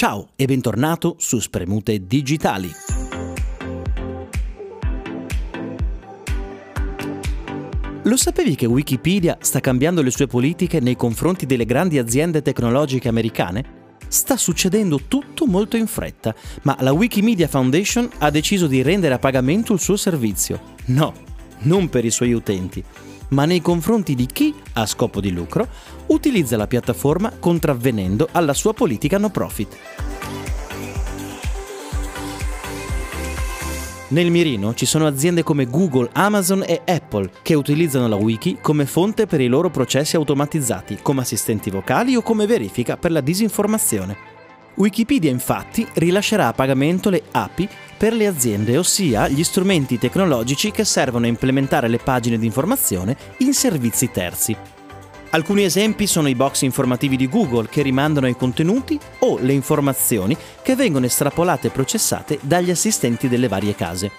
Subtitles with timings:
[0.00, 2.70] Ciao e bentornato su Spremute Digitali.
[8.04, 13.08] Lo sapevi che Wikipedia sta cambiando le sue politiche nei confronti delle grandi aziende tecnologiche
[13.08, 13.88] americane?
[14.08, 19.18] Sta succedendo tutto molto in fretta, ma la Wikimedia Foundation ha deciso di rendere a
[19.18, 20.76] pagamento il suo servizio.
[20.86, 21.12] No,
[21.64, 22.82] non per i suoi utenti,
[23.30, 25.66] ma nei confronti di chi, a scopo di lucro,
[26.06, 29.76] utilizza la piattaforma contravvenendo alla sua politica no profit.
[34.08, 38.84] Nel mirino ci sono aziende come Google, Amazon e Apple che utilizzano la wiki come
[38.84, 44.39] fonte per i loro processi automatizzati, come assistenti vocali o come verifica per la disinformazione.
[44.74, 50.84] Wikipedia infatti rilascerà a pagamento le API per le aziende, ossia gli strumenti tecnologici che
[50.84, 54.56] servono a implementare le pagine di informazione in servizi terzi.
[55.32, 60.36] Alcuni esempi sono i box informativi di Google che rimandano ai contenuti o le informazioni
[60.62, 64.10] che vengono estrapolate e processate dagli assistenti delle varie case.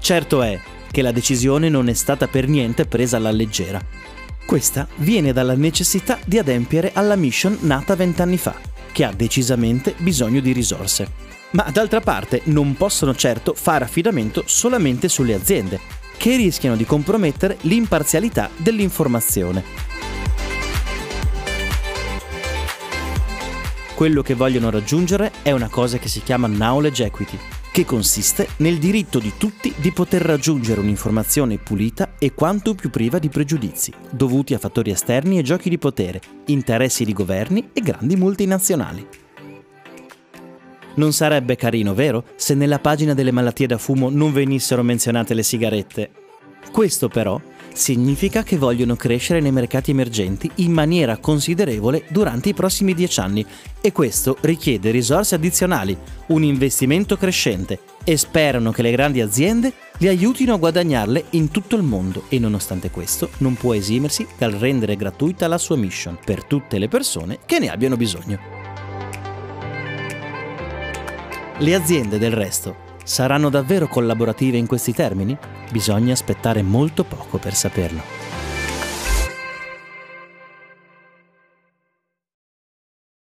[0.00, 0.58] Certo è
[0.90, 3.80] che la decisione non è stata per niente presa alla leggera.
[4.44, 8.54] Questa viene dalla necessità di adempiere alla mission nata vent'anni fa,
[8.92, 11.30] che ha decisamente bisogno di risorse.
[11.50, 15.80] Ma d'altra parte non possono certo fare affidamento solamente sulle aziende,
[16.16, 19.82] che rischiano di compromettere l'imparzialità dell'informazione.
[24.02, 27.38] quello che vogliono raggiungere è una cosa che si chiama knowledge equity,
[27.72, 33.18] che consiste nel diritto di tutti di poter raggiungere un'informazione pulita e quanto più priva
[33.18, 38.14] di pregiudizi, dovuti a fattori esterni e giochi di potere, interessi di governi e grandi
[38.14, 39.08] multinazionali.
[40.94, 45.42] Non sarebbe carino, vero, se nella pagina delle malattie da fumo non venissero menzionate le
[45.42, 46.10] sigarette?
[46.70, 47.40] Questo però
[47.74, 53.44] significa che vogliono crescere nei mercati emergenti in maniera considerevole durante i prossimi dieci anni
[53.80, 55.96] e questo richiede risorse addizionali,
[56.26, 61.76] un investimento crescente e sperano che le grandi aziende li aiutino a guadagnarle in tutto
[61.76, 66.44] il mondo e nonostante questo non può esimersi dal rendere gratuita la sua mission per
[66.44, 68.38] tutte le persone che ne abbiano bisogno.
[71.58, 75.36] Le aziende del resto Saranno davvero collaborative in questi termini?
[75.70, 78.21] Bisogna aspettare molto poco per saperlo.